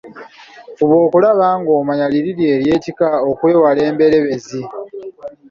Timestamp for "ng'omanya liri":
1.59-2.31